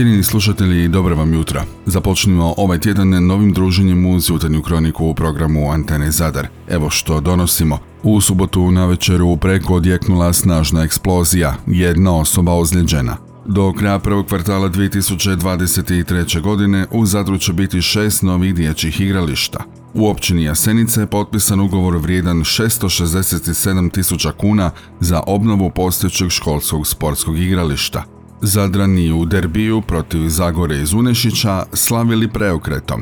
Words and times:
Cijenjeni 0.00 0.22
slušatelji, 0.22 0.88
dobro 0.88 1.14
vam 1.14 1.34
jutra. 1.34 1.64
Započnimo 1.86 2.54
ovaj 2.56 2.80
tjedan 2.80 3.26
novim 3.26 3.52
druženjem 3.52 4.06
uz 4.06 4.30
jutarnju 4.30 4.62
kroniku 4.62 5.06
u 5.06 5.14
programu 5.14 5.70
Antene 5.70 6.10
Zadar. 6.10 6.48
Evo 6.68 6.90
što 6.90 7.20
donosimo. 7.20 7.78
U 8.02 8.20
subotu 8.20 8.70
na 8.70 8.86
večeru 8.86 9.36
preko 9.36 9.74
odjeknula 9.74 10.32
snažna 10.32 10.82
eksplozija, 10.82 11.54
jedna 11.66 12.16
osoba 12.16 12.52
ozlijeđena. 12.52 13.16
Do 13.46 13.72
kraja 13.72 13.98
prvog 13.98 14.26
kvartala 14.26 14.68
2023. 14.70 16.40
godine 16.40 16.86
u 16.90 17.06
Zadru 17.06 17.38
će 17.38 17.52
biti 17.52 17.82
šest 17.82 18.22
novih 18.22 18.54
dječjih 18.54 19.00
igrališta. 19.00 19.64
U 19.94 20.08
općini 20.08 20.44
Jasenice 20.44 21.00
je 21.00 21.06
potpisan 21.06 21.60
ugovor 21.60 21.96
vrijedan 21.96 22.36
667 22.36 23.92
tisuća 23.92 24.32
kuna 24.32 24.70
za 25.00 25.22
obnovu 25.26 25.70
postojećeg 25.70 26.30
školskog 26.30 26.86
sportskog 26.86 27.38
igrališta. 27.38 28.19
Zadrani 28.42 29.12
u 29.12 29.24
derbiju 29.24 29.80
protiv 29.80 30.28
Zagore 30.28 30.76
iz 30.76 30.92
Unešića 30.92 31.62
slavili 31.72 32.28
preokretom. 32.28 33.00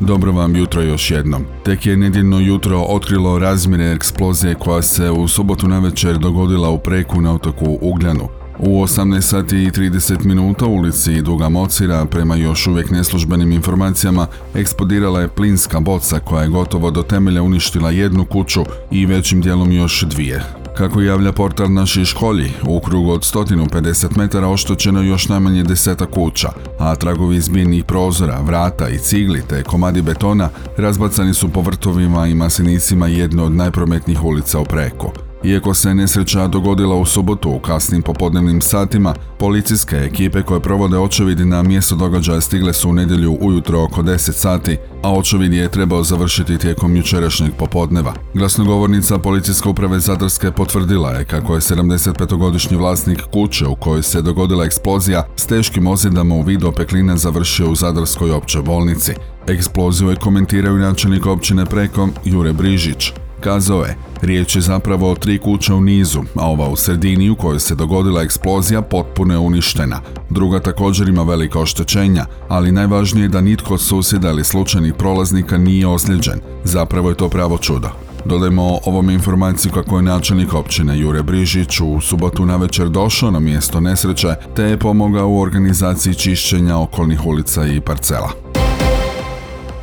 Dobro 0.00 0.32
vam 0.32 0.56
jutro 0.56 0.82
još 0.82 1.10
jednom. 1.10 1.44
Tek 1.64 1.86
je 1.86 1.96
nedjeljno 1.96 2.38
jutro 2.40 2.78
otkrilo 2.78 3.38
razmjere 3.38 3.92
eksplozije 3.92 4.54
koja 4.54 4.82
se 4.82 5.10
u 5.10 5.28
subotu 5.28 5.68
navečer 5.68 6.18
dogodila 6.18 6.70
u 6.70 6.78
preku 6.78 7.20
na 7.20 7.34
otoku 7.34 7.78
Ugljanu. 7.80 8.37
U 8.60 8.82
18 8.82 9.20
sati 9.20 9.56
i 9.56 9.70
30 9.70 10.24
minuta 10.24 10.66
u 10.66 10.74
ulici 10.74 11.22
Duga 11.22 11.48
Mocira, 11.48 12.04
prema 12.04 12.36
još 12.36 12.66
uvijek 12.66 12.90
neslužbenim 12.90 13.52
informacijama, 13.52 14.26
eksplodirala 14.54 15.20
je 15.20 15.28
plinska 15.28 15.80
boca 15.80 16.18
koja 16.18 16.42
je 16.42 16.48
gotovo 16.48 16.90
do 16.90 17.02
temelja 17.02 17.42
uništila 17.42 17.90
jednu 17.90 18.24
kuću 18.24 18.64
i 18.90 19.06
većim 19.06 19.40
dijelom 19.40 19.72
još 19.72 20.02
dvije. 20.02 20.42
Kako 20.76 21.00
javlja 21.00 21.32
portal 21.32 21.72
Naši 21.72 22.04
školji, 22.04 22.52
u 22.66 22.80
krugu 22.80 23.10
od 23.10 23.20
150 23.20 24.16
metara 24.16 24.48
oštoćeno 24.48 25.02
još 25.02 25.28
najmanje 25.28 25.62
deseta 25.62 26.06
kuća, 26.06 26.48
a 26.78 26.96
tragovi 26.96 27.36
izbijenih 27.36 27.84
prozora, 27.84 28.40
vrata 28.40 28.88
i 28.88 28.98
cigli 28.98 29.42
te 29.48 29.62
komadi 29.62 30.02
betona 30.02 30.48
razbacani 30.76 31.34
su 31.34 31.48
po 31.48 31.60
vrtovima 31.60 32.26
i 32.26 32.34
masinicima 32.34 33.06
jedne 33.06 33.42
od 33.42 33.52
najprometnijih 33.52 34.24
ulica 34.24 34.58
u 34.58 34.64
Preku. 34.64 35.27
Iako 35.44 35.74
se 35.74 35.94
nesreća 35.94 36.46
dogodila 36.46 36.94
u 36.94 37.06
subotu 37.06 37.50
u 37.50 37.60
kasnim 37.60 38.02
popodnevnim 38.02 38.60
satima, 38.60 39.14
policijske 39.38 39.96
ekipe 39.96 40.42
koje 40.42 40.60
provode 40.60 40.98
očevidi 40.98 41.44
na 41.44 41.62
mjesto 41.62 41.96
događaja 41.96 42.40
stigle 42.40 42.72
su 42.72 42.90
u 42.90 42.92
nedjelju 42.92 43.38
ujutro 43.40 43.82
oko 43.82 44.02
10 44.02 44.32
sati, 44.32 44.76
a 45.02 45.14
očevid 45.14 45.52
je 45.52 45.70
trebao 45.70 46.04
završiti 46.04 46.58
tijekom 46.58 46.96
jučerašnjeg 46.96 47.52
popodneva. 47.58 48.14
Glasnogovornica 48.34 49.18
policijske 49.18 49.68
uprave 49.68 50.00
Zadarske 50.00 50.50
potvrdila 50.50 51.10
je 51.10 51.24
kako 51.24 51.54
je 51.54 51.60
75-godišnji 51.60 52.76
vlasnik 52.76 53.22
kuće 53.32 53.66
u 53.66 53.76
kojoj 53.76 54.02
se 54.02 54.22
dogodila 54.22 54.64
eksplozija 54.64 55.26
s 55.36 55.46
teškim 55.46 55.86
ozljedama 55.86 56.34
u 56.34 56.42
vidu 56.42 56.68
opeklina 56.68 57.16
završio 57.16 57.70
u 57.70 57.74
Zadarskoj 57.74 58.30
općoj 58.30 58.62
bolnici. 58.62 59.12
Eksploziju 59.46 60.10
je 60.10 60.16
komentiraju 60.16 60.78
načelnik 60.78 61.26
općine 61.26 61.66
Preko 61.66 62.08
Jure 62.24 62.52
Brižić. 62.52 63.12
Kazao 63.40 63.82
je, 63.82 63.96
riječ 64.22 64.56
je 64.56 64.62
zapravo 64.62 65.10
o 65.10 65.14
tri 65.14 65.38
kuće 65.38 65.74
u 65.74 65.80
nizu, 65.80 66.20
a 66.34 66.50
ova 66.50 66.68
u 66.68 66.76
sredini 66.76 67.30
u 67.30 67.36
kojoj 67.36 67.60
se 67.60 67.74
dogodila 67.74 68.22
eksplozija 68.22 68.82
potpuno 68.82 69.34
je 69.34 69.38
uništena. 69.38 70.00
Druga 70.30 70.60
također 70.60 71.08
ima 71.08 71.22
velika 71.22 71.60
oštećenja, 71.60 72.26
ali 72.48 72.72
najvažnije 72.72 73.24
je 73.24 73.28
da 73.28 73.40
nitko 73.40 73.74
od 73.74 73.80
susjeda 73.80 74.30
ili 74.30 74.44
slučajnih 74.44 74.94
prolaznika 74.94 75.58
nije 75.58 75.86
ozlijeđen. 75.86 76.40
Zapravo 76.64 77.08
je 77.08 77.16
to 77.16 77.28
pravo 77.28 77.58
čudo. 77.58 77.88
Dodajmo 78.24 78.78
ovom 78.84 79.10
informaciju 79.10 79.72
kako 79.72 79.96
je 79.96 80.02
načelnik 80.02 80.54
općine 80.54 80.98
Jure 80.98 81.22
Brižić 81.22 81.80
u 81.80 82.00
subotu 82.00 82.46
navečer 82.46 82.88
došao 82.88 83.30
na 83.30 83.40
mjesto 83.40 83.80
nesreće 83.80 84.34
te 84.56 84.62
je 84.62 84.78
pomogao 84.78 85.28
u 85.28 85.40
organizaciji 85.40 86.14
čišćenja 86.14 86.78
okolnih 86.78 87.26
ulica 87.26 87.66
i 87.66 87.80
parcela. 87.80 88.30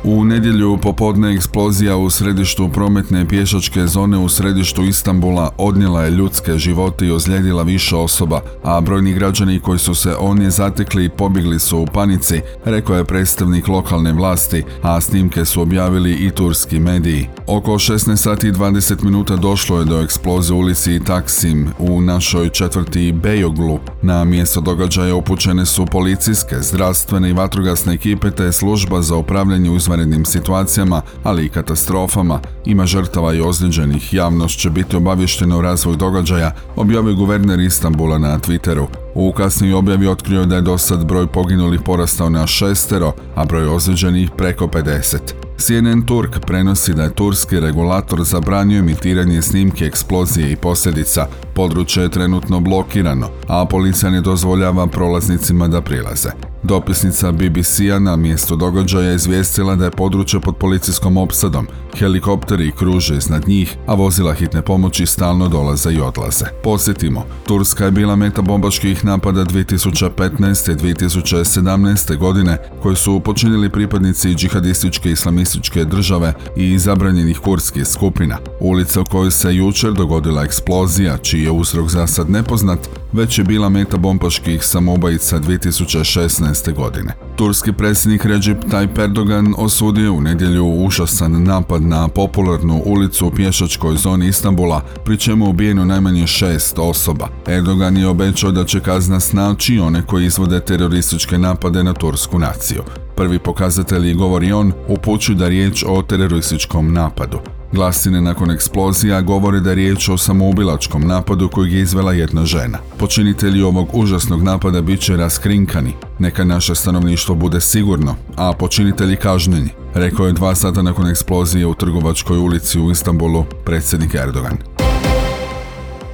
U 0.08 0.24
nedjelju 0.24 0.78
popodne 0.82 1.34
eksplozija 1.34 1.96
u 1.96 2.10
središtu 2.10 2.68
prometne 2.68 3.28
pješačke 3.28 3.86
zone 3.86 4.18
u 4.18 4.28
središtu 4.28 4.82
Istambula 4.82 5.50
odnijela 5.58 6.02
je 6.02 6.10
ljudske 6.10 6.58
živote 6.58 7.06
i 7.06 7.10
ozlijedila 7.10 7.62
više 7.62 7.96
osoba, 7.96 8.40
a 8.64 8.80
brojni 8.80 9.12
građani 9.12 9.60
koji 9.60 9.78
su 9.78 9.94
se 9.94 10.16
onje 10.20 10.50
zatekli 10.50 11.04
i 11.04 11.08
pobjegli 11.08 11.58
su 11.58 11.78
u 11.78 11.86
panici, 11.86 12.40
rekao 12.64 12.96
je 12.96 13.04
predstavnik 13.04 13.68
lokalne 13.68 14.12
vlasti, 14.12 14.64
a 14.82 15.00
snimke 15.00 15.44
su 15.44 15.62
objavili 15.62 16.12
i 16.12 16.30
turski 16.30 16.80
mediji. 16.80 17.28
Oko 17.46 17.72
16 17.72 18.16
sati 18.16 18.48
i 18.48 18.52
20 18.52 19.04
minuta 19.04 19.36
došlo 19.36 19.78
je 19.78 19.84
do 19.84 20.00
eksplozije 20.00 20.56
u 20.56 20.58
ulici 20.58 21.00
Taksim 21.06 21.68
u 21.78 22.00
našoj 22.00 22.48
četvrti 22.48 23.12
Bejoglu. 23.12 23.78
Na 24.02 24.24
mjesto 24.24 24.60
događaja 24.60 25.14
upućene 25.14 25.66
su 25.66 25.86
policijske, 25.86 26.56
zdravstvene 26.60 27.30
i 27.30 27.32
vatrogasne 27.32 27.94
ekipe 27.94 28.30
te 28.30 28.52
služba 28.52 29.02
za 29.02 29.16
upravljanje 29.16 29.70
uzvanjem 29.70 29.95
izvanrednim 29.96 30.24
situacijama, 30.24 31.02
ali 31.24 31.46
i 31.46 31.48
katastrofama, 31.48 32.40
ima 32.64 32.86
žrtava 32.86 33.34
i 33.34 33.40
ozlijeđenih, 33.40 34.14
javnost 34.14 34.58
će 34.58 34.70
biti 34.70 34.96
obavještena 34.96 35.56
o 35.56 35.62
razvoju 35.62 35.96
događaja, 35.96 36.54
objavio 36.76 37.14
guverner 37.14 37.60
Istambula 37.60 38.18
na 38.18 38.38
Twitteru. 38.38 38.86
U 39.14 39.32
kasnijoj 39.32 39.74
objavi 39.74 40.08
otkrio 40.08 40.44
da 40.44 40.56
je 40.56 40.62
do 40.62 40.78
sad 40.78 41.04
broj 41.04 41.26
poginulih 41.26 41.80
porastao 41.80 42.30
na 42.30 42.46
šestero, 42.46 43.12
a 43.34 43.44
broj 43.44 43.68
ozlijeđenih 43.68 44.30
preko 44.36 44.66
50. 44.66 45.18
CNN 45.58 46.02
Turk 46.06 46.46
prenosi 46.46 46.94
da 46.94 47.02
je 47.02 47.14
turski 47.14 47.60
regulator 47.60 48.24
zabranio 48.24 48.78
emitiranje 48.78 49.42
snimke 49.42 49.84
eksplozije 49.84 50.52
i 50.52 50.56
posljedica. 50.56 51.26
Područje 51.54 52.02
je 52.02 52.10
trenutno 52.10 52.60
blokirano, 52.60 53.28
a 53.48 53.64
policija 53.64 54.10
ne 54.10 54.20
dozvoljava 54.20 54.86
prolaznicima 54.86 55.68
da 55.68 55.80
prilaze. 55.80 56.30
Dopisnica 56.68 57.32
BBC-a 57.32 57.98
na 57.98 58.16
mjesto 58.16 58.56
događaja 58.56 59.12
izvijestila 59.12 59.76
da 59.76 59.84
je 59.84 59.90
područje 59.90 60.40
pod 60.40 60.56
policijskom 60.56 61.16
opsadom, 61.16 61.66
helikopteri 61.98 62.72
kruže 62.78 63.16
iznad 63.16 63.48
njih, 63.48 63.76
a 63.86 63.94
vozila 63.94 64.34
hitne 64.34 64.62
pomoći 64.62 65.06
stalno 65.06 65.48
dolaze 65.48 65.92
i 65.92 66.00
odlaze. 66.00 66.44
Posjetimo, 66.62 67.24
Turska 67.46 67.84
je 67.84 67.90
bila 67.90 68.16
meta 68.16 68.42
bombačkih 68.42 69.04
napada 69.04 69.44
2015. 69.44 70.72
i 70.72 70.94
2017. 70.94 72.16
godine 72.16 72.58
koji 72.82 72.96
su 72.96 73.20
počinili 73.20 73.70
pripadnici 73.70 74.34
džihadističke 74.34 75.10
islamističke 75.10 75.84
države 75.84 76.34
i 76.56 76.78
zabranjenih 76.78 77.38
kurskih 77.38 77.86
skupina. 77.86 78.38
Ulica 78.60 79.00
u 79.00 79.04
kojoj 79.04 79.30
se 79.30 79.54
jučer 79.54 79.92
dogodila 79.92 80.44
eksplozija, 80.44 81.18
čiji 81.18 81.42
je 81.42 81.50
uzrok 81.50 81.88
za 81.88 82.06
sad 82.06 82.30
nepoznat, 82.30 82.78
već 83.16 83.38
je 83.38 83.44
bila 83.44 83.68
meta 83.68 83.96
bombaških 83.96 84.64
samoubajica 84.64 85.38
2016. 85.38 86.74
godine. 86.74 87.12
Turski 87.36 87.72
predsjednik 87.72 88.24
Recep 88.24 88.64
Tayyip 88.64 89.04
Erdogan 89.04 89.54
osudio 89.58 90.12
u 90.12 90.20
nedjelju 90.20 90.64
užasan 90.66 91.42
napad 91.42 91.82
na 91.82 92.08
popularnu 92.08 92.82
ulicu 92.84 93.26
u 93.26 93.30
pješačkoj 93.30 93.96
zoni 93.96 94.28
Istambula, 94.28 94.82
pri 95.04 95.18
čemu 95.18 95.50
ubijeno 95.50 95.84
najmanje 95.84 96.26
šest 96.26 96.78
osoba. 96.78 97.28
Erdogan 97.46 97.96
je 97.96 98.08
obećao 98.08 98.50
da 98.50 98.64
će 98.64 98.80
kazna 98.80 99.20
snaći 99.20 99.78
one 99.78 100.02
koji 100.06 100.26
izvode 100.26 100.60
terorističke 100.60 101.38
napade 101.38 101.84
na 101.84 101.92
tursku 101.92 102.38
naciju. 102.38 102.82
Prvi 103.16 103.38
pokazatelji, 103.38 104.14
govori 104.14 104.52
on, 104.52 104.72
upućuju 104.88 105.36
da 105.36 105.48
riječ 105.48 105.84
o 105.88 106.02
terorističkom 106.02 106.92
napadu. 106.92 107.38
Glasine 107.72 108.20
nakon 108.20 108.50
eksplozija 108.50 109.20
govore 109.20 109.60
da 109.60 109.70
je 109.70 109.76
riječ 109.76 110.08
o 110.08 110.18
samoubilačkom 110.18 111.06
napadu 111.06 111.48
kojeg 111.48 111.72
je 111.72 111.80
izvela 111.80 112.12
jedna 112.12 112.44
žena. 112.44 112.78
Počinitelji 112.98 113.62
ovog 113.62 113.88
užasnog 113.92 114.42
napada 114.42 114.80
bit 114.80 115.00
će 115.00 115.16
raskrinkani. 115.16 115.92
Neka 116.18 116.44
naše 116.44 116.74
stanovništvo 116.74 117.34
bude 117.34 117.60
sigurno, 117.60 118.14
a 118.36 118.52
počinitelji 118.52 119.16
kažnjeni, 119.16 119.70
rekao 119.94 120.26
je 120.26 120.32
dva 120.32 120.54
sata 120.54 120.82
nakon 120.82 121.08
eksplozije 121.08 121.66
u 121.66 121.74
trgovačkoj 121.74 122.38
ulici 122.38 122.80
u 122.80 122.90
Istanbulu 122.90 123.44
predsjednik 123.64 124.14
Erdogan. 124.14 124.75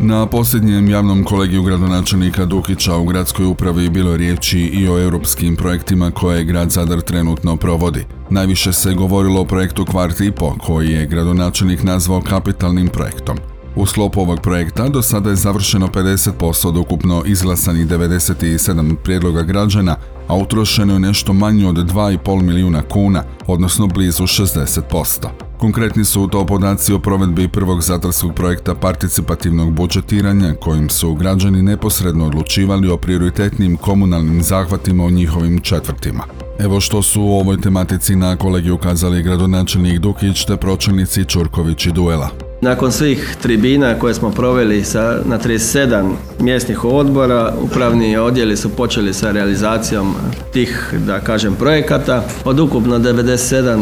Na 0.05 0.27
posljednjem 0.27 0.89
javnom 0.89 1.25
kolegiju 1.25 1.63
gradonačelnika 1.63 2.45
Dukića 2.45 2.97
u 2.97 3.05
gradskoj 3.05 3.47
upravi 3.47 3.91
bilo 3.91 4.11
je 4.11 4.17
riječi 4.17 4.61
i 4.61 4.89
o 4.89 4.99
europskim 4.99 5.57
projektima 5.57 6.11
koje 6.11 6.45
grad 6.45 6.71
Zadar 6.71 7.01
trenutno 7.01 7.57
provodi. 7.57 8.05
Najviše 8.31 8.73
se 8.73 8.95
govorilo 8.95 9.41
o 9.41 9.45
projektu 9.45 9.85
Kvart 9.85 10.17
po, 10.37 10.55
koji 10.67 10.91
je 10.91 11.07
gradonačelnik 11.07 11.83
nazvao 11.83 12.21
kapitalnim 12.21 12.89
projektom. 12.89 13.37
U 13.77 13.87
sklopu 13.87 14.21
ovog 14.21 14.41
projekta 14.41 14.89
do 14.89 15.03
sada 15.03 15.31
je 15.31 15.37
završeno 15.37 15.89
50% 15.89 16.69
od 16.69 16.77
ukupno 16.77 17.23
izglasanih 17.27 17.87
97 17.87 18.95
prijedloga 18.97 19.43
građana, 19.43 19.97
a 20.29 20.37
utrošeno 20.37 20.93
je 20.93 21.01
nešto 21.01 21.33
manje 21.33 21.69
od 21.69 21.77
2,5 21.77 22.43
milijuna 22.43 22.83
kuna, 22.83 23.23
odnosno 23.47 23.87
blizu 23.87 24.23
60%. 24.23 25.52
Konkretni 25.63 26.05
su 26.05 26.29
to 26.29 26.47
podaci 26.47 26.93
o 26.93 26.99
provedbi 26.99 27.49
prvog 27.49 27.83
zatarskog 27.83 28.35
projekta 28.35 28.75
participativnog 28.75 29.73
budžetiranja 29.73 30.55
kojim 30.55 30.91
su 30.91 31.15
građani 31.15 31.63
neposredno 31.63 32.27
odlučivali 32.27 32.89
o 32.89 32.97
prioritetnim 32.97 33.77
komunalnim 33.77 34.43
zahvatima 34.43 35.05
u 35.05 35.11
njihovim 35.11 35.61
četvrtima. 35.61 36.25
Evo 36.59 36.81
što 36.81 37.03
su 37.03 37.23
u 37.23 37.33
ovoj 37.33 37.61
tematici 37.61 38.17
na 38.17 38.37
kolegi 38.37 38.71
ukazali 38.71 39.23
gradonačelnik 39.23 39.99
Dukić 39.99 40.45
te 40.45 40.57
pročelnici 40.57 41.25
Čurković 41.25 41.87
i 41.87 41.93
Duela. 41.93 42.52
Nakon 42.63 42.93
svih 42.93 43.37
tribina 43.43 43.99
koje 43.99 44.15
smo 44.15 44.31
proveli 44.31 44.85
sa, 44.85 45.19
na 45.25 45.39
37 45.39 46.13
mjesnih 46.41 46.85
odbora, 46.85 47.55
upravni 47.61 48.17
odjeli 48.17 48.57
su 48.57 48.69
počeli 48.69 49.15
sa 49.15 49.31
realizacijom 49.31 50.15
tih, 50.53 50.95
da 51.07 51.21
kažem, 51.21 51.55
projekata. 51.55 52.25
Od 52.45 52.61
ukupno 52.61 52.99
97 52.99 53.75
e, 53.75 53.79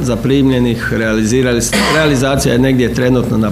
zaprimljenih 0.00 0.92
realizirali, 0.92 1.60
realizacija 1.94 2.52
je 2.52 2.58
negdje 2.58 2.94
trenutno 2.94 3.38
na 3.38 3.50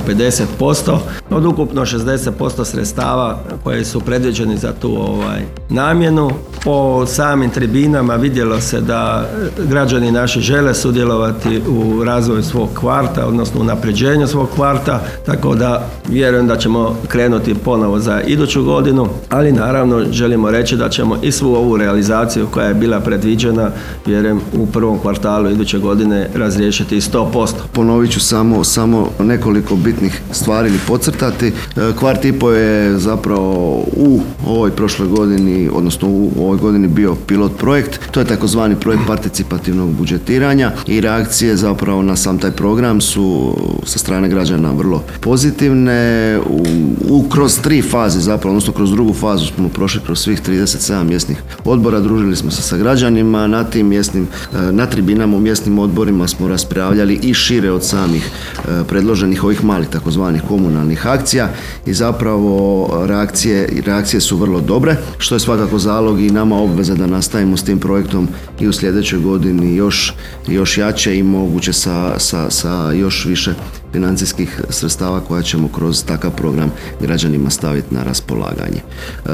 50%. 0.58 0.98
Od 1.30 1.46
ukupno 1.46 1.82
60% 1.82 2.64
sredstava 2.64 3.40
koje 3.64 3.84
su 3.84 4.00
predviđeni 4.00 4.56
za 4.56 4.72
tu 4.72 4.96
ovaj, 5.00 5.40
namjenu. 5.68 6.30
Po 6.64 7.06
samim 7.06 7.50
tribinama 7.50 8.16
vidjelo 8.16 8.60
se 8.60 8.80
da 8.80 9.30
građani 9.68 10.12
naši 10.12 10.40
žele 10.40 10.74
sudjelovati 10.74 11.62
u 11.68 12.04
razvoju 12.04 12.42
svog 12.42 12.68
kvarta, 12.74 13.26
odnosno 13.26 13.60
u 13.60 13.64
napređenju 13.64 14.26
svog 14.26 14.48
kvarta 14.50 14.61
kvarta, 14.62 15.00
tako 15.26 15.54
da 15.54 15.86
vjerujem 16.08 16.46
da 16.46 16.56
ćemo 16.56 16.96
krenuti 17.08 17.54
ponovo 17.54 17.98
za 17.98 18.20
iduću 18.20 18.64
godinu, 18.64 19.08
ali 19.30 19.52
naravno 19.52 20.04
želimo 20.10 20.50
reći 20.50 20.76
da 20.76 20.88
ćemo 20.88 21.16
i 21.22 21.32
svu 21.32 21.54
ovu 21.54 21.76
realizaciju 21.76 22.46
koja 22.50 22.66
je 22.66 22.74
bila 22.74 23.00
predviđena, 23.00 23.70
vjerujem 24.06 24.40
u 24.52 24.66
prvom 24.66 24.98
kvartalu 24.98 25.50
iduće 25.50 25.78
godine 25.78 26.28
razriješiti 26.34 27.00
100%. 27.00 27.48
Ponovit 27.72 28.12
ću 28.12 28.20
samo, 28.20 28.64
samo 28.64 29.10
nekoliko 29.18 29.76
bitnih 29.76 30.22
stvari 30.32 30.68
ili 30.68 30.78
podcrtati. 30.86 31.46
E, 31.46 31.52
kvart 31.98 32.24
IPO 32.24 32.50
je 32.50 32.98
zapravo 32.98 33.84
u 33.96 34.20
ovoj 34.46 34.70
prošloj 34.70 35.08
godini, 35.08 35.70
odnosno 35.74 36.08
u 36.08 36.30
ovoj 36.38 36.58
godini 36.58 36.88
bio 36.88 37.14
pilot 37.26 37.52
projekt. 37.58 38.00
To 38.10 38.20
je 38.20 38.26
takozvani 38.26 38.76
projekt 38.76 39.02
participativnog 39.06 39.90
budžetiranja 39.90 40.72
i 40.86 41.00
reakcije 41.00 41.56
zapravo 41.56 42.02
na 42.02 42.16
sam 42.16 42.38
taj 42.38 42.50
program 42.50 43.00
su 43.00 43.56
sa 43.84 43.98
strane 43.98 44.28
građana 44.28 44.51
građana 44.52 44.72
vrlo 44.72 45.02
pozitivne. 45.20 46.38
U, 46.50 46.64
u, 47.08 47.28
kroz 47.28 47.60
tri 47.60 47.82
faze 47.82 48.20
zapravo, 48.20 48.52
odnosno 48.52 48.72
kroz 48.72 48.90
drugu 48.90 49.14
fazu 49.14 49.46
smo 49.46 49.68
prošli 49.68 50.00
kroz 50.04 50.18
svih 50.18 50.40
37 50.42 51.04
mjesnih 51.04 51.42
odbora, 51.64 52.00
družili 52.00 52.36
smo 52.36 52.50
se 52.50 52.62
sa 52.62 52.76
građanima, 52.76 53.46
na 53.46 53.64
tim 53.64 53.86
mjesnim, 53.86 54.28
e, 54.54 54.72
na 54.72 54.86
tribinama 54.86 55.36
u 55.36 55.40
mjesnim 55.40 55.78
odborima 55.78 56.28
smo 56.28 56.48
raspravljali 56.48 57.14
i 57.22 57.34
šire 57.34 57.70
od 57.70 57.84
samih 57.84 58.30
e, 58.58 58.84
predloženih 58.88 59.44
ovih 59.44 59.64
malih 59.64 59.88
takozvanih 59.88 60.42
komunalnih 60.48 61.06
akcija 61.06 61.48
i 61.86 61.94
zapravo 61.94 62.88
reakcije, 63.06 63.68
reakcije 63.86 64.20
su 64.20 64.36
vrlo 64.36 64.60
dobre, 64.60 64.96
što 65.18 65.34
je 65.34 65.40
svakako 65.40 65.78
zalog 65.78 66.20
i 66.20 66.30
nama 66.30 66.56
obveza 66.56 66.94
da 66.94 67.06
nastavimo 67.06 67.56
s 67.56 67.64
tim 67.64 67.78
projektom 67.78 68.28
i 68.60 68.68
u 68.68 68.72
sljedećoj 68.72 69.18
godini 69.18 69.76
još, 69.76 70.14
još 70.48 70.78
jače 70.78 71.18
i 71.18 71.22
moguće 71.22 71.72
sa, 71.72 72.18
sa, 72.18 72.50
sa 72.50 72.92
još 72.92 73.24
više 73.24 73.54
financijskih 73.92 74.60
sredstava 74.68 75.20
koja 75.20 75.42
ćemo 75.42 75.68
kroz 75.68 76.04
takav 76.04 76.30
program 76.30 76.72
građanima 77.00 77.50
staviti 77.50 77.94
na 77.94 78.02
raspolaganje. 78.02 78.80
E, 78.80 79.28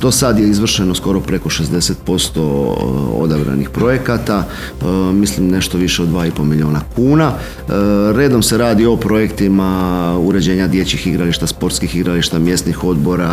do 0.00 0.10
sad 0.10 0.38
je 0.38 0.48
izvršeno 0.48 0.94
skoro 0.94 1.20
preko 1.20 1.48
60% 1.48 2.40
odabranih 3.14 3.70
projekata, 3.70 4.44
e, 4.80 4.84
mislim 5.12 5.48
nešto 5.48 5.78
više 5.78 6.02
od 6.02 6.08
2,5 6.08 6.44
milijuna 6.44 6.80
kuna. 6.96 7.32
E, 7.32 7.72
redom 8.12 8.42
se 8.42 8.58
radi 8.58 8.86
o 8.86 8.96
projektima 8.96 9.68
uređenja 10.18 10.66
dječjih 10.66 11.06
igrališta, 11.06 11.46
sportskih 11.46 11.96
igrališta, 11.96 12.38
mjesnih 12.38 12.84
odbora, 12.84 13.28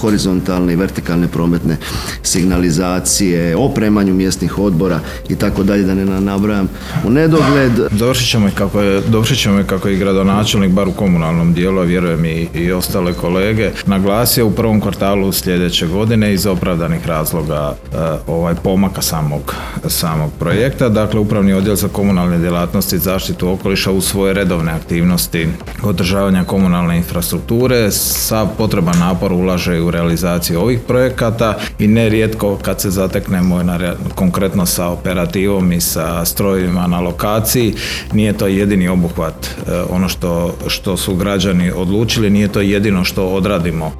horizontalne 0.00 0.72
i 0.72 0.76
vertikalne 0.76 1.28
prometne 1.28 1.76
signalizacije, 2.22 3.56
opremanju 3.56 4.14
mjesnih 4.14 4.58
odbora 4.58 5.00
i 5.28 5.36
tako 5.36 5.62
dalje, 5.62 5.82
da 5.82 5.94
ne 5.94 6.04
nabrajam 6.04 6.68
u 7.04 7.10
nedogled. 7.10 7.72
Dovršit 7.90 8.30
ćemo 8.30 8.50
kako 8.54 8.80
je, 8.80 9.00
dovršit 9.00 9.38
ćemo 9.38 9.64
kako 9.66 9.75
i 9.84 9.96
gradonačelnik, 9.96 10.70
bar 10.70 10.88
u 10.88 10.92
komunalnom 10.92 11.52
dijelu, 11.52 11.80
a 11.80 11.84
vjerujem 11.84 12.24
i, 12.24 12.48
i 12.54 12.72
ostale 12.72 13.12
kolege, 13.12 13.70
naglasio 13.86 14.46
u 14.46 14.50
prvom 14.50 14.80
kvartalu 14.80 15.32
sljedeće 15.32 15.86
godine 15.86 16.34
iz 16.34 16.46
opravdanih 16.46 17.06
razloga 17.06 17.74
e, 17.92 17.96
ovaj 18.26 18.54
pomaka 18.54 19.02
samog, 19.02 19.54
samog 19.86 20.30
projekta. 20.38 20.88
Dakle, 20.88 21.20
upravni 21.20 21.52
odjel 21.52 21.76
za 21.76 21.88
komunalne 21.88 22.38
djelatnosti 22.38 22.96
i 22.96 22.98
zaštitu 22.98 23.48
okoliša 23.48 23.90
u 23.90 24.00
svoje 24.00 24.34
redovne 24.34 24.72
aktivnosti 24.72 25.48
održavanja 25.82 26.44
komunalne 26.44 26.96
infrastrukture 26.96 27.90
sa 27.90 28.46
potreban 28.58 28.98
napor 28.98 29.32
ulaže 29.32 29.80
u 29.80 29.90
realizaciju 29.90 30.60
ovih 30.60 30.80
projekata 30.86 31.54
i 31.78 31.86
nerijetko 31.88 32.58
kad 32.62 32.80
se 32.80 32.90
zateknemo 32.90 33.62
na, 33.62 33.94
konkretno 34.14 34.66
sa 34.66 34.88
operativom 34.88 35.72
i 35.72 35.80
sa 35.80 36.24
strojevima 36.24 36.86
na 36.86 37.00
lokaciji, 37.00 37.74
nije 38.12 38.32
to 38.32 38.46
jedini 38.46 38.88
obuhvat 38.88 39.46
ono 39.90 40.08
što, 40.08 40.54
što 40.66 40.96
su 40.96 41.14
građani 41.14 41.72
odlučili, 41.76 42.30
nije 42.30 42.48
to 42.48 42.60
jedino 42.60 43.04
što 43.04 43.28
odradimo. 43.28 43.92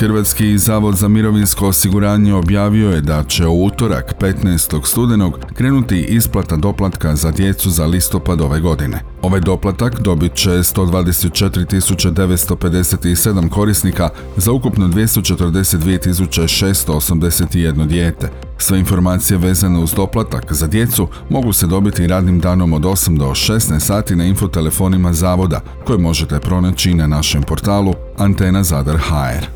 Hrvatski 0.00 0.58
zavod 0.58 0.96
za 0.96 1.08
mirovinsko 1.08 1.66
osiguranje 1.66 2.34
objavio 2.34 2.90
je 2.90 3.00
da 3.00 3.24
će 3.24 3.46
u 3.46 3.64
utorak 3.64 4.14
15. 4.20 4.86
studenog 4.86 5.38
krenuti 5.54 6.00
isplata 6.00 6.56
doplatka 6.56 7.16
za 7.16 7.30
djecu 7.30 7.70
za 7.70 7.86
listopad 7.86 8.40
ove 8.40 8.60
godine. 8.60 9.00
Ovaj 9.22 9.40
doplatak 9.40 10.00
dobit 10.00 10.34
će 10.34 10.50
124.957 10.50 13.48
korisnika 13.48 14.08
za 14.36 14.52
ukupno 14.52 14.88
242.681 14.88 17.86
dijete. 17.86 18.49
Sve 18.60 18.78
informacije 18.78 19.38
vezane 19.38 19.78
uz 19.78 19.92
doplatak 19.94 20.52
za 20.52 20.66
djecu 20.66 21.08
mogu 21.30 21.52
se 21.52 21.66
dobiti 21.66 22.06
radnim 22.06 22.40
danom 22.40 22.72
od 22.72 22.82
8 22.82 23.18
do 23.18 23.26
16 23.26 23.78
sati 23.78 24.16
na 24.16 24.24
infotelefonima 24.24 25.12
zavoda 25.12 25.60
koje 25.84 25.98
možete 25.98 26.40
pronaći 26.40 26.94
na 26.94 27.06
našem 27.06 27.42
portalu 27.42 27.94
Antena 28.18 28.62
Zadar 28.62 28.96
HR. 28.96 29.46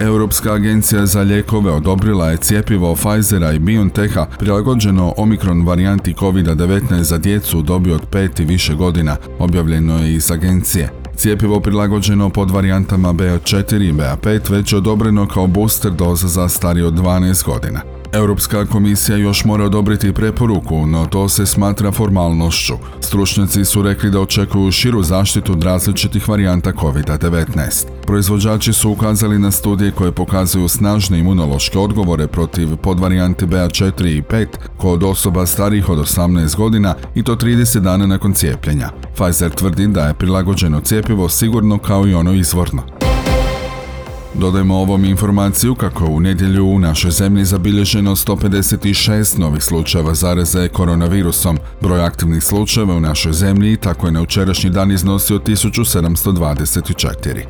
Europska 0.00 0.52
agencija 0.52 1.06
za 1.06 1.20
lijekove 1.20 1.70
odobrila 1.70 2.30
je 2.30 2.36
cijepivo 2.36 2.96
Pfizera 2.96 3.52
i 3.52 3.58
BioNTecha 3.58 4.26
prilagođeno 4.38 5.14
omikron 5.16 5.66
varijanti 5.66 6.14
COVID-19 6.14 7.00
za 7.00 7.18
djecu 7.18 7.58
u 7.58 7.62
dobi 7.62 7.92
od 7.92 8.02
5 8.12 8.42
i 8.42 8.44
više 8.44 8.74
godina, 8.74 9.16
objavljeno 9.38 9.98
je 9.98 10.14
iz 10.14 10.30
agencije. 10.30 11.05
Cijepivo 11.16 11.60
prilagođeno 11.60 12.30
pod 12.30 12.50
varijantama 12.50 13.12
BA4 13.12 13.88
i 13.88 13.92
BA5 13.92 14.50
već 14.50 14.72
je 14.72 14.78
odobreno 14.78 15.28
kao 15.28 15.46
booster 15.46 15.92
doza 15.92 16.28
za 16.28 16.48
starije 16.48 16.86
od 16.86 16.94
12 16.94 17.44
godina. 17.46 17.95
Europska 18.12 18.66
komisija 18.66 19.16
još 19.16 19.44
mora 19.44 19.64
odobriti 19.64 20.12
preporuku, 20.12 20.86
no 20.86 21.06
to 21.06 21.28
se 21.28 21.46
smatra 21.46 21.92
formalnošću. 21.92 22.74
Stručnjaci 23.00 23.64
su 23.64 23.82
rekli 23.82 24.10
da 24.10 24.20
očekuju 24.20 24.72
širu 24.72 25.02
zaštitu 25.02 25.52
od 25.52 25.62
različitih 25.62 26.28
varijanta 26.28 26.72
COVID-19. 26.72 27.86
Proizvođači 28.06 28.72
su 28.72 28.90
ukazali 28.90 29.38
na 29.38 29.50
studije 29.50 29.90
koje 29.90 30.12
pokazuju 30.12 30.68
snažne 30.68 31.18
imunološke 31.18 31.78
odgovore 31.78 32.26
protiv 32.26 32.76
podvarijanti 32.76 33.46
BA4 33.46 34.06
i 34.06 34.22
5 34.22 34.46
kod 34.76 35.02
osoba 35.02 35.46
starijih 35.46 35.88
od 35.88 35.98
18 35.98 36.56
godina 36.56 36.94
i 37.14 37.22
to 37.22 37.36
30 37.36 37.80
dana 37.80 38.06
nakon 38.06 38.32
cijepljenja. 38.32 38.90
Pfizer 39.14 39.50
tvrdi 39.50 39.86
da 39.86 40.06
je 40.06 40.14
prilagođeno 40.14 40.80
cijepivo 40.80 41.28
sigurno 41.28 41.78
kao 41.78 42.06
i 42.06 42.14
ono 42.14 42.32
izvorno. 42.32 43.05
Dodajmo 44.38 44.76
ovom 44.76 45.04
informaciju 45.04 45.74
kako 45.74 46.06
u 46.06 46.20
nedjelju 46.20 46.66
u 46.66 46.78
našoj 46.78 47.10
zemlji 47.10 47.44
zabilježeno 47.44 48.16
156 48.16 49.38
novih 49.38 49.62
slučajeva 49.62 50.14
zaraze 50.14 50.68
koronavirusom. 50.68 51.58
Broj 51.80 52.04
aktivnih 52.04 52.44
slučajeva 52.44 52.94
u 52.94 53.00
našoj 53.00 53.32
zemlji 53.32 53.76
tako 53.76 54.06
je 54.06 54.12
na 54.12 54.22
učerašnji 54.22 54.70
dan 54.70 54.92
iznosio 54.92 55.38
1724. 55.38 57.44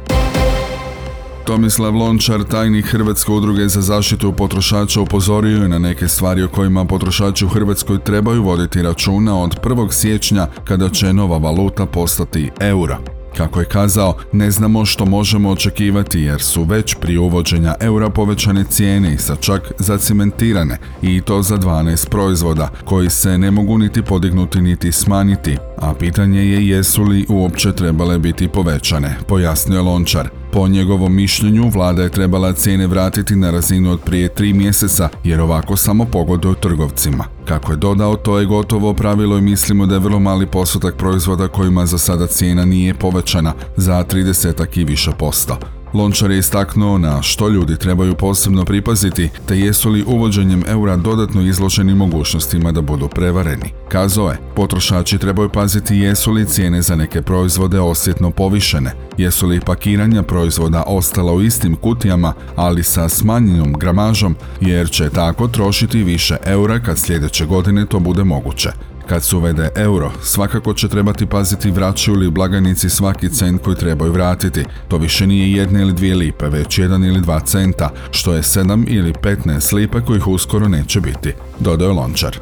Tomislav 1.46 1.94
Lončar, 1.94 2.44
tajnik 2.44 2.86
Hrvatske 2.86 3.32
udruge 3.32 3.68
za 3.68 3.80
zaštitu 3.80 4.32
potrošača, 4.32 5.00
upozorio 5.00 5.62
je 5.62 5.68
na 5.68 5.78
neke 5.78 6.08
stvari 6.08 6.42
o 6.42 6.48
kojima 6.48 6.84
potrošači 6.84 7.44
u 7.44 7.48
Hrvatskoj 7.48 7.98
trebaju 7.98 8.42
voditi 8.42 8.82
računa 8.82 9.42
od 9.42 9.60
1. 9.60 9.92
siječnja 9.92 10.46
kada 10.64 10.88
će 10.88 11.12
nova 11.12 11.38
valuta 11.38 11.86
postati 11.86 12.50
euro. 12.60 13.15
Kako 13.36 13.60
je 13.60 13.66
kazao, 13.66 14.14
ne 14.32 14.50
znamo 14.50 14.84
što 14.84 15.06
možemo 15.06 15.50
očekivati 15.50 16.20
jer 16.20 16.42
su 16.42 16.64
već 16.64 16.94
prije 17.00 17.18
uvođenja 17.18 17.74
eura 17.80 18.10
povećane 18.10 18.64
cijene 18.64 19.14
i 19.14 19.18
sa 19.18 19.36
čak 19.36 19.72
zacimentirane 19.78 20.78
i 21.02 21.20
to 21.20 21.42
za 21.42 21.56
12 21.56 22.08
proizvoda 22.08 22.70
koji 22.84 23.10
se 23.10 23.38
ne 23.38 23.50
mogu 23.50 23.78
niti 23.78 24.02
podignuti 24.02 24.60
niti 24.60 24.92
smanjiti, 24.92 25.56
a 25.78 25.94
pitanje 25.94 26.40
je 26.40 26.68
jesu 26.68 27.02
li 27.02 27.26
uopće 27.28 27.72
trebale 27.72 28.18
biti 28.18 28.48
povećane, 28.48 29.16
pojasnio 29.28 29.82
Lončar. 29.82 30.45
Po 30.56 30.68
njegovom 30.68 31.14
mišljenju, 31.14 31.68
vlada 31.68 32.02
je 32.02 32.10
trebala 32.10 32.52
cijene 32.52 32.86
vratiti 32.86 33.36
na 33.36 33.50
razinu 33.50 33.92
od 33.92 34.00
prije 34.00 34.28
tri 34.28 34.52
mjeseca, 34.52 35.08
jer 35.25 35.40
ovako 35.40 35.76
samo 35.76 36.04
pogoduju 36.04 36.54
trgovcima. 36.54 37.25
Kako 37.44 37.72
je 37.72 37.76
dodao, 37.76 38.16
to 38.16 38.38
je 38.38 38.46
gotovo 38.46 38.94
pravilo 38.94 39.38
i 39.38 39.40
mislimo 39.40 39.86
da 39.86 39.94
je 39.94 40.00
vrlo 40.00 40.18
mali 40.18 40.46
postotak 40.46 40.96
proizvoda 40.96 41.48
kojima 41.48 41.86
za 41.86 41.98
sada 41.98 42.26
cijena 42.26 42.64
nije 42.64 42.94
povećana 42.94 43.52
za 43.76 44.04
30 44.04 44.78
i 44.78 44.84
više 44.84 45.10
posto. 45.18 45.75
Lončar 45.96 46.30
je 46.30 46.38
istaknuo 46.38 46.98
na 46.98 47.22
što 47.22 47.48
ljudi 47.48 47.76
trebaju 47.76 48.14
posebno 48.14 48.64
pripaziti, 48.64 49.30
te 49.46 49.58
jesu 49.58 49.90
li 49.90 50.04
uvođenjem 50.06 50.62
eura 50.68 50.96
dodatno 50.96 51.42
izloženi 51.42 51.94
mogućnostima 51.94 52.72
da 52.72 52.80
budu 52.80 53.08
prevareni. 53.08 53.72
Kazao 53.88 54.28
je, 54.30 54.38
potrošači 54.56 55.18
trebaju 55.18 55.48
paziti 55.48 55.96
jesu 55.96 56.32
li 56.32 56.46
cijene 56.46 56.82
za 56.82 56.96
neke 56.96 57.22
proizvode 57.22 57.80
osjetno 57.80 58.30
povišene, 58.30 58.92
jesu 59.18 59.46
li 59.46 59.60
pakiranja 59.60 60.22
proizvoda 60.22 60.84
ostala 60.86 61.32
u 61.32 61.42
istim 61.42 61.76
kutijama, 61.76 62.32
ali 62.56 62.84
sa 62.84 63.08
smanjenom 63.08 63.72
gramažom, 63.72 64.36
jer 64.60 64.90
će 64.90 65.10
tako 65.10 65.48
trošiti 65.48 66.02
više 66.02 66.36
eura 66.44 66.80
kad 66.80 66.98
sljedeće 66.98 67.46
godine 67.46 67.86
to 67.86 67.98
bude 67.98 68.24
moguće. 68.24 68.70
Kad 69.08 69.25
se 69.25 69.36
uvede 69.36 69.68
euro, 69.76 70.10
svakako 70.22 70.75
će 70.75 70.88
trebati 70.88 71.26
paziti 71.26 71.70
vraćaju 71.70 72.16
li 72.16 72.30
blagajnici 72.30 72.90
svaki 72.90 73.28
cent 73.28 73.62
koji 73.62 73.76
trebaju 73.76 74.12
vratiti. 74.12 74.64
To 74.88 74.98
više 74.98 75.26
nije 75.26 75.52
jedna 75.52 75.80
ili 75.80 75.92
dvije 75.92 76.14
lipe, 76.14 76.48
već 76.48 76.78
jedan 76.78 77.04
ili 77.04 77.20
dva 77.20 77.40
centa, 77.40 77.90
što 78.10 78.34
je 78.34 78.42
sedam 78.42 78.84
ili 78.88 79.12
15 79.12 79.75
lipa 79.75 80.00
kojih 80.00 80.26
uskoro 80.26 80.68
neće 80.68 81.00
biti, 81.00 81.34
dodao 81.60 81.92
Lončar. 81.92 82.38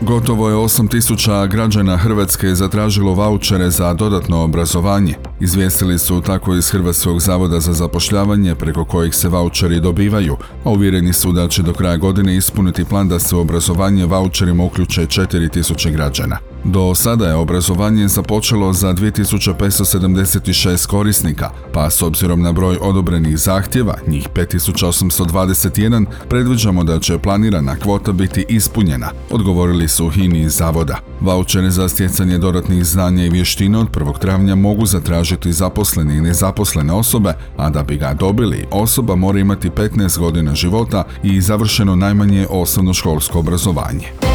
Gotovo 0.00 0.48
je 0.48 0.56
8000 0.56 1.48
građana 1.48 1.96
Hrvatske 1.96 2.54
zatražilo 2.54 3.14
vaučere 3.14 3.70
za 3.70 3.94
dodatno 3.94 4.42
obrazovanje. 4.42 5.14
Izvijestili 5.40 5.98
su 5.98 6.20
tako 6.20 6.54
iz 6.54 6.70
Hrvatskog 6.70 7.20
zavoda 7.20 7.60
za 7.60 7.72
zapošljavanje 7.72 8.54
preko 8.54 8.84
kojih 8.84 9.14
se 9.14 9.28
vaučeri 9.28 9.80
dobivaju, 9.80 10.36
a 10.64 10.70
uvjereni 10.70 11.12
su 11.12 11.32
da 11.32 11.48
će 11.48 11.62
do 11.62 11.72
kraja 11.72 11.96
godine 11.96 12.36
ispuniti 12.36 12.84
plan 12.84 13.08
da 13.08 13.18
se 13.18 13.36
u 13.36 13.40
obrazovanje 13.40 14.06
vaučerima 14.06 14.64
uključe 14.64 15.06
4000 15.06 15.92
građana. 15.92 16.38
Do 16.64 16.94
sada 16.94 17.26
je 17.26 17.34
obrazovanje 17.34 18.08
započelo 18.08 18.72
za 18.72 18.94
2576 18.94 20.86
korisnika, 20.86 21.50
pa 21.72 21.90
s 21.90 22.02
obzirom 22.02 22.42
na 22.42 22.52
broj 22.52 22.78
odobrenih 22.80 23.38
zahtjeva, 23.38 23.94
njih 24.06 24.28
5821, 24.34 26.06
predviđamo 26.28 26.84
da 26.84 27.00
će 27.00 27.18
planirana 27.18 27.76
kvota 27.76 28.12
biti 28.12 28.44
ispunjena, 28.48 29.10
odgovorili 29.30 29.88
su 29.88 30.08
Hini 30.08 30.40
iz 30.40 30.52
zavoda. 30.52 30.98
Vaučere 31.20 31.70
za 31.70 31.88
stjecanje 31.88 32.38
dodatnih 32.38 32.84
znanja 32.84 33.24
i 33.24 33.30
vještina 33.30 33.80
od 33.80 33.90
1. 33.90 34.18
travnja 34.18 34.54
mogu 34.54 34.86
zatražiti 34.86 35.52
zaposlene 35.52 36.16
i 36.16 36.20
nezaposlene 36.20 36.92
osobe, 36.92 37.32
a 37.56 37.70
da 37.70 37.82
bi 37.82 37.96
ga 37.96 38.14
dobili, 38.14 38.66
osoba 38.70 39.16
mora 39.16 39.38
imati 39.38 39.70
15 39.70 40.18
godina 40.18 40.54
života 40.54 41.04
i 41.22 41.40
završeno 41.40 41.96
najmanje 41.96 42.46
osnovnoškolsko 42.50 43.38
obrazovanje. 43.38 44.25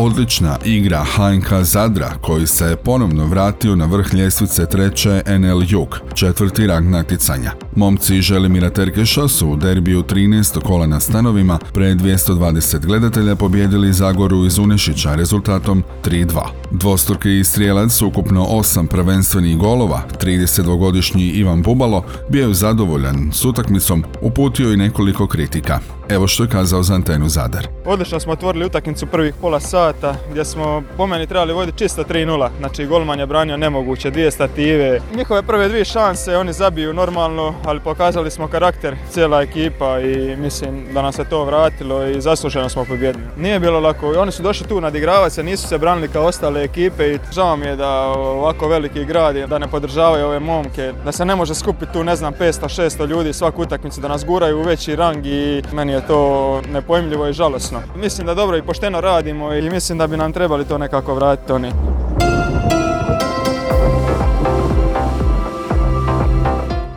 Odlična 0.00 0.58
igra 0.64 1.04
HNK 1.04 1.62
Zadra 1.62 2.14
koji 2.20 2.46
se 2.46 2.76
ponovno 2.84 3.26
vratio 3.26 3.76
na 3.76 3.86
vrh 3.86 4.14
ljestvice 4.14 4.66
treće 4.66 5.22
NL 5.38 5.62
Jug, 5.68 5.98
četvrti 6.14 6.66
rang 6.66 6.88
natjecanja. 6.88 7.52
Momci 7.76 8.22
Želimira 8.22 8.70
Terkeša 8.70 9.28
su 9.28 9.48
u 9.48 9.56
derbiju 9.56 10.02
13. 10.02 10.62
kola 10.62 10.86
na 10.86 11.00
stanovima 11.00 11.58
pre 11.72 11.94
220 11.94 12.86
gledatelja 12.86 13.36
pobjedili 13.36 13.92
Zagoru 13.92 14.44
iz 14.46 14.58
Unešića 14.58 15.14
rezultatom 15.14 15.84
3-2. 16.04 16.40
Dvostruki 16.70 17.44
strijelac 17.44 18.02
ukupno 18.02 18.44
8 18.44 18.86
prvenstvenih 18.86 19.58
golova, 19.58 20.02
32-godišnji 20.20 21.30
Ivan 21.30 21.62
Bubalo, 21.62 22.04
bio 22.28 22.48
je 22.48 22.54
zadovoljan 22.54 23.30
s 23.32 23.44
utakmicom, 23.44 24.04
uputio 24.22 24.72
i 24.72 24.76
nekoliko 24.76 25.26
kritika. 25.26 25.97
Evo 26.10 26.26
što 26.26 26.42
je 26.42 26.48
kazao 26.48 26.82
za 26.82 26.94
antenu 26.94 27.28
Zadar. 27.28 27.68
Odlično 27.84 28.20
smo 28.20 28.32
otvorili 28.32 28.66
utakmicu 28.66 29.06
prvih 29.06 29.34
pola 29.40 29.60
sata 29.60 30.14
gdje 30.30 30.44
smo 30.44 30.82
po 30.96 31.06
meni 31.06 31.26
trebali 31.26 31.52
voditi 31.52 31.78
čisto 31.78 32.04
3-0. 32.04 32.48
Znači 32.58 32.86
golman 32.86 33.18
je 33.18 33.26
branio 33.26 33.56
nemoguće, 33.56 34.10
dvije 34.10 34.30
stative. 34.30 35.00
Njihove 35.16 35.42
prve 35.42 35.68
dvije 35.68 35.84
šanse 35.84 36.36
oni 36.36 36.52
zabiju 36.52 36.94
normalno, 36.94 37.54
ali 37.64 37.80
pokazali 37.80 38.30
smo 38.30 38.48
karakter 38.48 38.96
cijela 39.10 39.42
ekipa 39.42 40.00
i 40.00 40.36
mislim 40.36 40.86
da 40.94 41.02
nam 41.02 41.12
se 41.12 41.24
to 41.24 41.44
vratilo 41.44 42.06
i 42.06 42.20
zasluženo 42.20 42.68
smo 42.68 42.84
pobjedili. 42.84 43.24
Nije 43.36 43.60
bilo 43.60 43.80
lako, 43.80 44.12
oni 44.18 44.32
su 44.32 44.42
došli 44.42 44.66
tu 44.66 44.80
nadigravati 44.80 45.34
se, 45.34 45.42
nisu 45.42 45.68
se 45.68 45.78
branili 45.78 46.08
kao 46.08 46.24
ostale 46.24 46.64
ekipe 46.64 47.14
i 47.14 47.18
žao 47.32 47.56
mi 47.56 47.66
je 47.66 47.76
da 47.76 47.90
ovako 48.08 48.68
veliki 48.68 49.04
grad 49.04 49.36
je, 49.36 49.46
da 49.46 49.58
ne 49.58 49.68
podržavaju 49.68 50.26
ove 50.26 50.40
momke, 50.40 50.92
da 51.04 51.12
se 51.12 51.24
ne 51.24 51.36
može 51.36 51.54
skupiti 51.54 51.92
tu 51.92 52.04
ne 52.04 52.16
znam 52.16 52.32
500-600 52.34 53.06
ljudi 53.06 53.32
svaku 53.32 53.62
utakmicu, 53.62 54.00
da 54.00 54.08
nas 54.08 54.24
guraju 54.24 54.58
u 54.58 54.62
veći 54.62 54.96
rang 54.96 55.26
i 55.26 55.62
meni 55.72 55.97
to 56.00 56.60
nepojmljivo 56.72 57.28
i 57.28 57.32
žalosno. 57.32 57.80
Mislim 57.96 58.26
da 58.26 58.34
dobro 58.34 58.56
i 58.56 58.62
pošteno 58.62 59.00
radimo 59.00 59.54
i 59.54 59.70
mislim 59.70 59.98
da 59.98 60.06
bi 60.06 60.16
nam 60.16 60.32
trebali 60.32 60.64
to 60.64 60.78
nekako 60.78 61.14
vratiti 61.14 61.52
oni. 61.52 61.72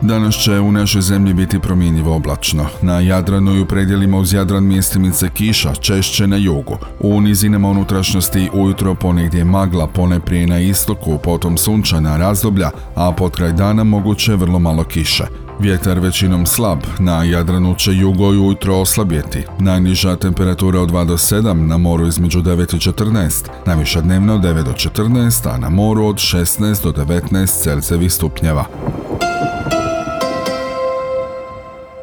Danas 0.04 0.34
će 0.34 0.60
u 0.60 0.72
našoj 0.72 1.02
zemlji 1.02 1.34
biti 1.34 1.58
promjenjivo 1.58 2.16
oblačno. 2.16 2.66
Na 2.82 3.00
Jadranu 3.00 3.54
i 3.54 3.60
u 3.60 3.66
predjelima 3.66 4.18
uz 4.18 4.32
Jadran 4.32 4.64
mjestimice 4.64 5.28
kiša, 5.34 5.74
češće 5.74 6.26
na 6.26 6.36
jugu. 6.36 6.78
U 7.00 7.20
nizinama 7.20 7.68
unutrašnjosti 7.68 8.50
ujutro 8.52 8.94
ponegdje 8.94 9.44
magla, 9.44 9.86
pone 9.86 10.20
prije 10.20 10.46
na 10.46 10.58
istoku, 10.58 11.18
potom 11.18 11.58
sunčana 11.58 12.16
razdoblja, 12.16 12.70
a 12.94 13.12
pod 13.12 13.36
kraj 13.36 13.52
dana 13.52 13.84
moguće 13.84 14.34
vrlo 14.36 14.58
malo 14.58 14.84
kiše. 14.84 15.24
Vjetar 15.62 15.98
većinom 15.98 16.46
slab, 16.46 16.78
na 16.98 17.24
Jadranu 17.24 17.74
će 17.74 17.92
jugo 17.92 18.28
ujutro 18.28 18.76
oslabjeti. 18.76 19.44
Najniža 19.58 20.16
temperatura 20.16 20.80
od 20.80 20.90
2 20.90 21.04
do 21.04 21.16
7, 21.16 21.52
na 21.52 21.78
moru 21.78 22.06
između 22.06 22.42
9 22.42 22.76
i 22.76 22.90
14, 22.92 23.48
najviša 23.66 24.00
dnevno 24.00 24.34
od 24.34 24.40
9 24.40 24.62
do 24.64 24.72
14, 24.72 25.54
a 25.54 25.58
na 25.58 25.68
moru 25.68 26.06
od 26.06 26.16
16 26.16 26.82
do 26.82 27.04
19 27.04 27.62
Celzevih 27.62 28.12
stupnjeva. 28.12 28.64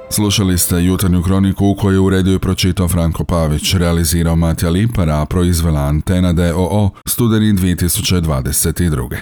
Slušali 0.10 0.58
ste 0.58 0.84
jutarnju 0.84 1.24
kroniku 1.24 1.76
koju 1.80 1.94
je 1.94 2.00
uredio 2.00 2.36
i 2.36 2.40
pročitao 2.40 2.88
Franko 2.88 3.24
Pavić, 3.24 3.74
realizirao 3.74 4.36
Matja 4.36 4.70
Lipara, 4.70 5.22
a 5.22 5.26
proizvela 5.26 5.82
Antena 5.82 6.34
DOO, 6.34 6.90
studeni 7.06 7.54
2022. 7.54 9.20